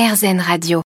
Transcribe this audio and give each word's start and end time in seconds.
RZN 0.00 0.40
Radio. 0.40 0.80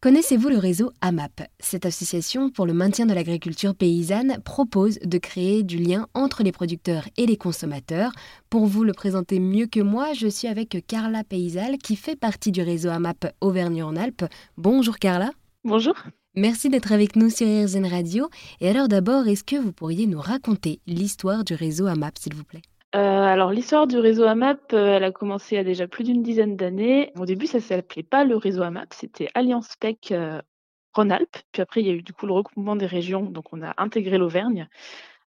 Connaissez-vous 0.00 0.48
le 0.48 0.56
réseau 0.56 0.92
AMAP 1.02 1.42
Cette 1.58 1.84
association 1.84 2.48
pour 2.48 2.64
le 2.64 2.72
maintien 2.72 3.04
de 3.04 3.12
l'agriculture 3.12 3.74
paysanne 3.74 4.38
propose 4.42 4.98
de 5.04 5.18
créer 5.18 5.62
du 5.62 5.76
lien 5.76 6.06
entre 6.14 6.42
les 6.42 6.50
producteurs 6.50 7.06
et 7.18 7.26
les 7.26 7.36
consommateurs. 7.36 8.12
Pour 8.48 8.64
vous 8.64 8.82
le 8.82 8.94
présenter 8.94 9.40
mieux 9.40 9.66
que 9.66 9.80
moi, 9.80 10.14
je 10.14 10.26
suis 10.26 10.48
avec 10.48 10.86
Carla 10.86 11.22
Paysal 11.22 11.76
qui 11.76 11.96
fait 11.96 12.16
partie 12.16 12.50
du 12.50 12.62
réseau 12.62 12.88
AMAP 12.88 13.30
Auvergne-en-Alpes. 13.42 14.24
Bonjour 14.56 14.98
Carla. 14.98 15.32
Bonjour. 15.62 15.96
Merci 16.34 16.70
d'être 16.70 16.92
avec 16.92 17.16
nous 17.16 17.28
sur 17.28 17.46
RZN 17.46 17.84
Radio. 17.84 18.30
Et 18.62 18.70
alors 18.70 18.88
d'abord, 18.88 19.28
est-ce 19.28 19.44
que 19.44 19.56
vous 19.56 19.72
pourriez 19.72 20.06
nous 20.06 20.18
raconter 20.18 20.80
l'histoire 20.86 21.44
du 21.44 21.52
réseau 21.52 21.88
AMAP, 21.88 22.16
s'il 22.18 22.34
vous 22.34 22.44
plaît? 22.44 22.62
Euh, 22.94 22.98
alors 22.98 23.52
l'histoire 23.52 23.86
du 23.86 23.98
réseau 23.98 24.24
AMAP, 24.24 24.72
euh, 24.72 24.96
elle 24.96 25.04
a 25.04 25.12
commencé 25.12 25.54
il 25.54 25.58
y 25.58 25.60
a 25.60 25.64
déjà 25.64 25.86
plus 25.86 26.02
d'une 26.02 26.22
dizaine 26.22 26.56
d'années. 26.56 27.12
Au 27.16 27.24
début, 27.24 27.46
ça 27.46 27.60
s'appelait 27.60 28.02
pas 28.02 28.24
le 28.24 28.36
réseau 28.36 28.62
AMAP, 28.62 28.92
c'était 28.94 29.28
Alliance 29.34 29.76
PEC 29.76 30.10
euh, 30.10 30.42
Rhône-Alpes. 30.94 31.36
Puis 31.52 31.62
après, 31.62 31.82
il 31.82 31.86
y 31.86 31.90
a 31.90 31.92
eu 31.92 32.02
du 32.02 32.12
coup 32.12 32.26
le 32.26 32.32
regroupement 32.32 32.74
des 32.74 32.86
régions, 32.86 33.22
donc 33.22 33.52
on 33.52 33.62
a 33.62 33.74
intégré 33.78 34.18
l'Auvergne. 34.18 34.68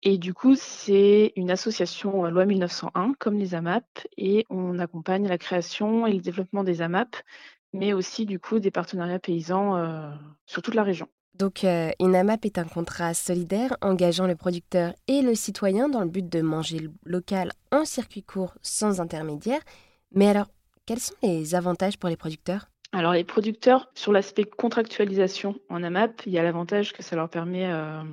Et 0.03 0.17
du 0.17 0.33
coup, 0.33 0.55
c'est 0.55 1.31
une 1.37 1.51
association 1.51 2.25
loi 2.25 2.45
1901, 2.45 3.13
comme 3.19 3.37
les 3.37 3.55
AMAP, 3.55 3.85
et 4.17 4.45
on 4.49 4.79
accompagne 4.79 5.27
la 5.27 5.37
création 5.37 6.05
et 6.07 6.13
le 6.13 6.19
développement 6.19 6.65
des 6.65 6.81
AMAP, 6.81 7.15
mais 7.73 7.93
aussi 7.93 8.25
du 8.25 8.39
coup 8.39 8.59
des 8.59 8.71
partenariats 8.71 9.19
paysans 9.19 10.11
sur 10.45 10.61
toute 10.61 10.75
la 10.75 10.83
région. 10.83 11.07
Donc, 11.35 11.63
euh, 11.63 11.89
une 11.99 12.15
AMAP 12.15 12.45
est 12.45 12.59
un 12.59 12.65
contrat 12.65 13.15
solidaire 13.15 13.75
engageant 13.81 14.27
le 14.27 14.35
producteur 14.35 14.93
et 15.07 15.23
le 15.23 15.33
citoyen 15.33 15.89
dans 15.89 16.01
le 16.01 16.07
but 16.07 16.29
de 16.29 16.41
manger 16.41 16.89
local 17.05 17.51
en 17.71 17.85
circuit 17.85 18.21
court 18.21 18.53
sans 18.61 19.01
intermédiaire. 19.01 19.61
Mais 20.13 20.27
alors, 20.27 20.47
quels 20.85 20.99
sont 20.99 21.15
les 21.23 21.55
avantages 21.55 21.97
pour 21.97 22.09
les 22.09 22.17
producteurs? 22.17 22.67
Alors 22.91 23.13
les 23.13 23.23
producteurs, 23.23 23.89
sur 23.95 24.11
l'aspect 24.11 24.43
contractualisation 24.43 25.55
en 25.69 25.81
AMAP, 25.81 26.27
il 26.27 26.33
y 26.33 26.37
a 26.37 26.43
l'avantage 26.43 26.93
que 26.93 27.01
ça 27.01 27.15
leur 27.15 27.29
permet 27.29 27.65
euh, 27.65 28.03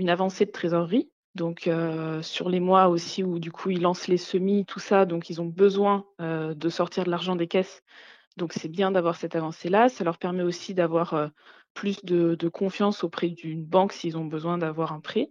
une 0.00 0.10
avancée 0.10 0.44
de 0.44 0.50
trésorerie. 0.50 1.08
Donc 1.36 1.68
euh, 1.68 2.20
sur 2.22 2.48
les 2.48 2.58
mois 2.58 2.88
aussi 2.88 3.22
où 3.22 3.38
du 3.38 3.52
coup 3.52 3.70
ils 3.70 3.82
lancent 3.82 4.08
les 4.08 4.16
semis, 4.16 4.64
tout 4.64 4.80
ça, 4.80 5.04
donc 5.04 5.30
ils 5.30 5.40
ont 5.40 5.46
besoin 5.46 6.06
de 6.18 6.68
sortir 6.68 7.04
de 7.04 7.10
l'argent 7.10 7.36
des 7.36 7.46
caisses. 7.46 7.82
Donc 8.36 8.52
c'est 8.52 8.68
bien 8.68 8.90
d'avoir 8.90 9.14
cette 9.14 9.36
avancée-là. 9.36 9.88
Ça 9.88 10.02
leur 10.02 10.18
permet 10.18 10.42
aussi 10.42 10.74
d'avoir 10.74 11.30
plus 11.76 12.04
de, 12.04 12.48
confiance 12.48 13.04
auprès 13.04 13.28
d'une 13.28 13.62
banque 13.62 13.92
s'ils 13.92 14.16
ont 14.16 14.24
besoin 14.24 14.58
d'avoir 14.58 14.92
un 14.92 15.00
prêt. 15.00 15.30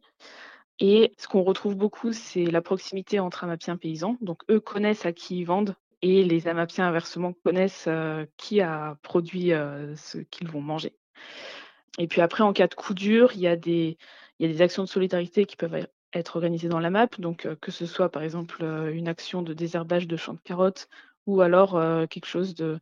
Et 0.79 1.13
ce 1.17 1.27
qu'on 1.27 1.41
retrouve 1.41 1.75
beaucoup, 1.75 2.13
c'est 2.13 2.45
la 2.45 2.61
proximité 2.61 3.19
entre 3.19 3.43
amapiens 3.43 3.77
paysans. 3.77 4.17
Donc, 4.21 4.43
eux 4.49 4.59
connaissent 4.59 5.05
à 5.05 5.11
qui 5.11 5.39
ils 5.39 5.45
vendent 5.45 5.75
et 6.01 6.23
les 6.23 6.47
amapiens, 6.47 6.87
inversement, 6.87 7.33
connaissent 7.43 7.85
euh, 7.87 8.25
qui 8.37 8.61
a 8.61 8.97
produit 9.01 9.53
euh, 9.53 9.95
ce 9.95 10.19
qu'ils 10.19 10.47
vont 10.47 10.61
manger. 10.61 10.93
Et 11.97 12.07
puis 12.07 12.21
après, 12.21 12.43
en 12.43 12.53
cas 12.53 12.67
de 12.67 12.75
coup 12.75 12.93
dur, 12.93 13.31
il 13.33 13.39
y 13.39 13.47
a 13.47 13.55
des, 13.55 13.97
il 14.37 14.45
y 14.45 14.49
a 14.49 14.53
des 14.53 14.61
actions 14.61 14.83
de 14.83 14.89
solidarité 14.89 15.45
qui 15.45 15.55
peuvent 15.55 15.87
être 16.13 16.35
organisées 16.35 16.69
dans 16.69 16.79
la 16.79 16.91
map. 16.91 17.07
Donc, 17.17 17.47
euh, 17.47 17.55
que 17.55 17.71
ce 17.71 17.87
soit 17.87 18.09
par 18.09 18.21
exemple 18.21 18.63
une 18.93 19.07
action 19.07 19.41
de 19.41 19.53
désherbage 19.53 20.07
de 20.07 20.17
champs 20.17 20.33
de 20.33 20.41
carottes 20.43 20.89
ou 21.25 21.41
alors 21.41 21.71
quelque 22.07 22.27
chose 22.27 22.53
de 22.53 22.79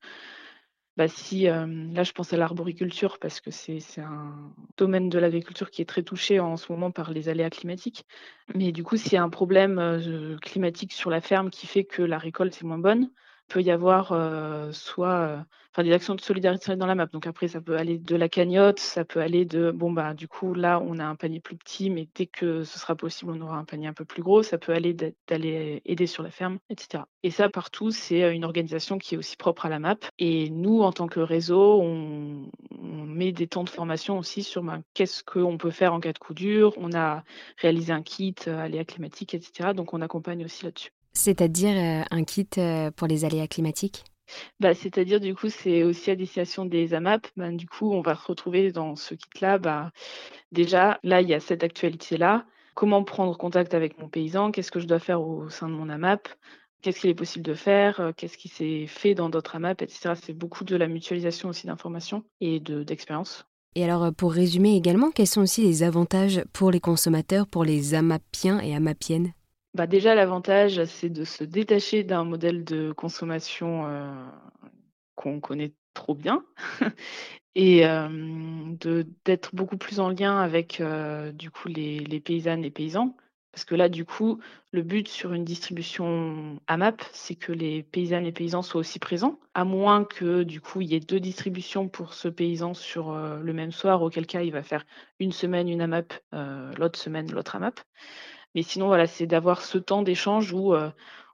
bah, 0.98 1.08
si, 1.08 1.44
là, 1.44 2.04
je 2.04 2.12
pense 2.12 2.34
à 2.34 2.38
l'arboriculture 2.38 3.18
parce 3.20 3.42
que 3.42 3.52
c'est 3.52 3.80
un 4.00 4.54
domaine 4.78 5.10
de 5.10 5.20
l'agriculture 5.20 5.72
qui 5.72 5.82
est 5.82 5.86
très 5.86 6.04
touché 6.04 6.40
en 6.40 6.58
ce 6.58 6.72
moment 6.72 6.92
par 6.92 7.12
les 7.12 7.30
aléas 7.30 7.50
climatiques. 7.50 8.06
Mais 8.54 8.72
du 8.72 8.84
coup, 8.84 8.98
s'il 8.98 9.14
y 9.14 9.18
a 9.18 9.24
un 9.24 9.30
problème 9.30 10.38
climatique 10.42 10.94
sur 10.94 11.10
la 11.10 11.22
ferme 11.22 11.50
qui 11.50 11.68
fait 11.68 11.84
que 11.84 12.02
la 12.04 12.18
récolte 12.18 12.56
est 12.62 12.64
moins 12.66 12.78
bonne, 12.78 13.10
peut 13.48 13.62
y 13.62 13.72
avoir 13.72 14.12
euh, 14.12 14.72
soit 14.72 15.44
euh, 15.78 15.84
des 15.84 15.92
actions 15.92 16.16
de 16.16 16.22
solidarité 16.22 16.76
dans 16.76 16.86
la 16.86 16.96
map. 16.96 17.08
Donc 17.08 17.28
après, 17.28 17.48
ça 17.48 17.62
peut 17.62 17.78
aller 17.78 17.98
de 17.98 18.16
la 18.16 18.30
cagnotte, 18.30 18.80
ça 18.80 19.06
peut 19.06 19.22
aller 19.22 19.46
de 19.46 19.72
bon 19.72 19.92
bah 19.92 20.14
du 20.14 20.28
coup 20.28 20.54
là 20.54 20.80
on 20.80 21.00
a 21.00 21.06
un 21.06 21.16
panier 21.16 21.40
plus 21.40 21.56
petit, 21.58 21.90
mais 21.90 22.08
dès 22.16 22.28
que 22.28 22.64
ce 22.64 22.80
sera 22.80 22.96
possible, 22.96 23.32
on 23.32 23.42
aura 23.42 23.58
un 23.58 23.66
panier 23.66 23.88
un 23.88 23.94
peu 23.94 24.06
plus 24.06 24.22
gros. 24.22 24.44
Ça 24.44 24.58
peut 24.58 24.74
aller 24.74 24.94
d'aller 25.28 25.82
aider 25.86 26.08
sur 26.08 26.24
la 26.24 26.32
ferme, 26.32 26.60
etc. 26.70 27.04
Et 27.24 27.32
ça 27.32 27.50
partout, 27.50 27.92
c'est 27.92 28.24
euh, 28.24 28.34
une 28.34 28.46
organisation 28.46 28.98
qui 28.98 29.16
est 29.16 29.18
aussi 29.18 29.38
propre 29.38 29.66
à 29.66 29.70
la 29.70 29.80
map. 29.80 29.98
Et 30.20 30.50
nous, 30.50 30.82
en 30.82 30.92
tant 30.92 31.08
que 31.08 31.20
réseau, 31.20 31.82
on, 31.82 32.50
met 33.14 33.32
des 33.32 33.48
temps 33.48 33.64
de 33.64 33.70
formation 33.70 34.18
aussi 34.18 34.42
sur 34.42 34.64
ben, 34.64 34.82
qu'est-ce 34.96 35.24
qu'on 35.24 35.58
peut 35.60 35.70
faire 35.70 35.94
en 35.94 36.00
cas 36.00 36.14
de 36.14 36.18
coup 36.18 36.34
dur. 36.34 36.74
On 36.78 36.94
a 36.94 37.24
réalisé 37.58 37.94
un 37.94 38.02
kit 38.02 38.36
aléas 38.48 38.86
climatiques, 38.86 39.36
etc. 39.36 39.74
Donc 39.76 39.94
on 39.94 40.02
accompagne 40.02 40.44
aussi 40.44 40.66
là-dessus. 40.66 40.92
C'est-à-dire 41.14 41.76
euh, 41.78 42.04
un 42.12 42.24
kit 42.24 42.48
euh, 42.58 42.92
pour 42.92 43.08
les 43.08 43.26
aléas 43.26 43.48
climatiques? 43.48 44.04
Bah, 44.60 44.74
C'est-à-dire, 44.74 45.20
du 45.20 45.36
coup, 45.36 45.50
c'est 45.50 45.84
aussi 45.84 46.10
à 46.12 46.16
destination 46.16 46.66
des 46.66 46.94
AMAP. 46.94 47.28
Bah, 47.38 47.52
du 47.52 47.68
coup, 47.68 47.92
on 47.94 48.02
va 48.02 48.16
se 48.16 48.26
retrouver 48.28 48.72
dans 48.72 48.96
ce 48.96 49.14
kit-là. 49.16 49.58
Bah, 49.60 49.92
déjà, 50.52 51.00
là, 51.04 51.22
il 51.22 51.30
y 51.30 51.34
a 51.34 51.40
cette 51.40 51.64
actualité-là. 51.64 52.46
Comment 52.74 53.04
prendre 53.04 53.38
contact 53.38 53.74
avec 53.76 54.00
mon 54.00 54.10
paysan? 54.10 54.52
Qu'est-ce 54.52 54.72
que 54.72 54.80
je 54.80 54.88
dois 54.88 55.00
faire 55.00 55.22
au 55.22 55.50
sein 55.50 55.70
de 55.70 55.74
mon 55.74 55.90
AMAP 55.90 56.28
Qu'est-ce 56.82 57.00
qu'il 57.00 57.10
est 57.10 57.16
possible 57.16 57.46
de 57.46 57.54
faire? 57.54 58.00
Euh, 58.00 58.12
Qu'est-ce 58.16 58.38
qui 58.38 58.50
s'est 58.50 58.88
fait 58.88 59.14
dans 59.14 59.30
d'autres 59.30 59.56
AMAP, 59.56 59.82
etc. 59.84 60.16
C'est 60.22 60.34
beaucoup 60.34 60.64
de 60.64 60.76
la 60.76 60.88
mutualisation 60.88 61.50
aussi 61.50 61.68
d'informations 61.68 62.24
et 62.42 62.60
d'expérience. 62.60 63.46
et 63.76 63.84
alors, 63.84 64.14
pour 64.14 64.34
résumer 64.34 64.76
également, 64.76 65.12
quels 65.12 65.28
sont 65.28 65.42
aussi 65.42 65.62
les 65.62 65.84
avantages 65.84 66.44
pour 66.54 66.72
les 66.72 66.80
consommateurs, 66.80 67.48
pour 67.48 67.64
les 67.64 67.94
AMAPiens 67.94 68.60
et 68.60 68.76
AMAPiennes 68.76 69.34
bah 69.74 69.88
déjà, 69.88 70.14
l'avantage, 70.14 70.86
c'est 70.86 71.10
de 71.10 71.24
se 71.24 71.44
détacher 71.44 72.04
d'un 72.04 72.24
modèle 72.24 72.64
de 72.64 72.92
consommation 72.92 73.88
euh, 73.88 74.14
qu'on 75.16 75.40
connaît 75.40 75.74
trop 75.96 76.14
bien 76.14 76.46
et 77.56 77.84
d'être 79.26 79.56
beaucoup 79.56 79.78
plus 79.78 80.00
en 80.00 80.10
lien 80.10 80.40
avec 80.40 80.80
euh, 80.82 81.32
du 81.32 81.50
coup 81.52 81.68
les, 81.68 82.00
les 82.00 82.20
paysannes 82.20 82.64
et 82.64 82.72
paysans. 82.72 83.16
Parce 83.52 83.66
que 83.66 83.76
là, 83.76 83.88
du 83.88 84.04
coup, 84.04 84.40
le 84.72 84.82
but 84.82 85.08
sur 85.08 85.34
une 85.34 85.46
distribution 85.46 86.60
AMAP, 86.66 87.04
c'est 87.12 87.36
que 87.36 87.52
les 87.52 87.84
paysannes 87.84 88.26
et 88.26 88.32
paysans 88.32 88.64
soient 88.64 88.80
aussi 88.82 88.98
présents, 88.98 89.40
à 89.54 89.64
moins 89.64 90.06
que 90.06 90.42
du 90.42 90.60
coup 90.60 90.82
il 90.82 90.92
y 90.92 90.96
ait 90.96 91.00
deux 91.00 91.20
distributions 91.20 91.88
pour 91.88 92.16
ce 92.16 92.28
paysan 92.28 92.74
sur 92.74 93.12
euh, 93.12 93.40
le 93.40 93.54
même 93.54 93.72
soir, 93.72 94.02
auquel 94.02 94.26
cas 94.26 94.42
il 94.42 94.52
va 94.52 94.64
faire 94.64 94.86
une 95.20 95.32
semaine 95.32 95.70
une 95.70 95.82
AMAP, 95.82 96.14
l'autre 96.78 96.98
semaine 96.98 97.32
l'autre 97.32 97.56
AMAP. 97.56 97.80
Mais 98.56 98.62
sinon, 98.64 98.88
voilà, 98.88 99.08
c'est 99.08 99.28
d'avoir 99.28 99.62
ce 99.62 99.78
temps 99.78 100.04
d'échange 100.04 100.54
où 100.54 100.74
euh, 100.74 100.90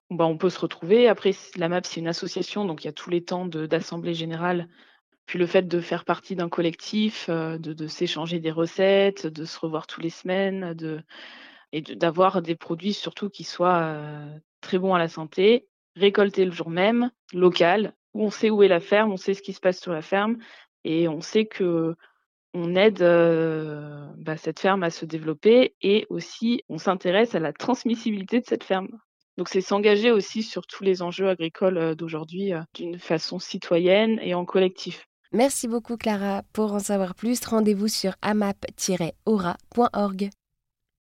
bah, 0.09 0.25
on 0.25 0.37
peut 0.37 0.49
se 0.49 0.59
retrouver. 0.59 1.07
Après, 1.07 1.31
la 1.55 1.69
MAP, 1.69 1.85
c'est 1.85 1.99
une 1.99 2.07
association, 2.07 2.65
donc 2.65 2.83
il 2.83 2.87
y 2.87 2.89
a 2.89 2.93
tous 2.93 3.09
les 3.09 3.23
temps 3.23 3.45
d'assemblée 3.45 4.13
générale. 4.13 4.67
Puis 5.25 5.37
le 5.37 5.45
fait 5.45 5.67
de 5.67 5.79
faire 5.79 6.05
partie 6.05 6.35
d'un 6.35 6.49
collectif, 6.49 7.27
euh, 7.29 7.59
de, 7.59 7.87
s'échanger 7.87 8.39
des 8.39 8.51
recettes, 8.51 9.27
de 9.27 9.45
se 9.45 9.59
revoir 9.59 9.85
tous 9.85 10.01
les 10.01 10.09
semaines, 10.09 10.73
de, 10.73 11.03
et 11.71 11.81
d'avoir 11.81 12.41
des 12.41 12.55
produits 12.55 12.93
surtout 12.93 13.29
qui 13.29 13.43
soient 13.43 13.81
euh, 13.81 14.39
très 14.61 14.79
bons 14.79 14.95
à 14.95 14.99
la 14.99 15.07
santé, 15.07 15.67
récoltés 15.95 16.45
le 16.45 16.51
jour 16.51 16.71
même, 16.71 17.11
local, 17.33 17.93
où 18.15 18.23
on 18.23 18.31
sait 18.31 18.49
où 18.49 18.63
est 18.63 18.67
la 18.67 18.79
ferme, 18.79 19.11
on 19.11 19.17
sait 19.17 19.35
ce 19.35 19.43
qui 19.43 19.53
se 19.53 19.59
passe 19.59 19.79
sur 19.79 19.93
la 19.93 20.01
ferme, 20.01 20.37
et 20.83 21.07
on 21.07 21.21
sait 21.21 21.45
que 21.45 21.95
on 22.59 22.75
aide 22.75 23.03
bah, 24.17 24.37
cette 24.37 24.59
ferme 24.59 24.83
à 24.83 24.89
se 24.89 25.05
développer 25.05 25.75
et 25.81 26.05
aussi 26.09 26.63
on 26.69 26.77
s'intéresse 26.77 27.35
à 27.35 27.39
la 27.39 27.53
transmissibilité 27.53 28.41
de 28.41 28.45
cette 28.45 28.63
ferme. 28.63 28.89
Donc 29.37 29.49
c'est 29.49 29.61
s'engager 29.61 30.11
aussi 30.11 30.43
sur 30.43 30.67
tous 30.67 30.83
les 30.83 31.01
enjeux 31.01 31.29
agricoles 31.29 31.95
d'aujourd'hui 31.95 32.51
d'une 32.73 32.99
façon 32.99 33.39
citoyenne 33.39 34.19
et 34.21 34.33
en 34.33 34.45
collectif. 34.45 35.05
Merci 35.31 35.67
beaucoup 35.67 35.95
Clara. 35.95 36.41
Pour 36.53 36.73
en 36.73 36.79
savoir 36.79 37.13
plus, 37.15 37.43
rendez-vous 37.45 37.87
sur 37.87 38.15
amap-aura.org. 38.21 40.29